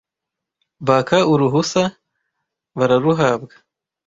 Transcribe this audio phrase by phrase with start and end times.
[0.87, 1.81] Baka uruhusa
[2.77, 3.53] bararuhabwa,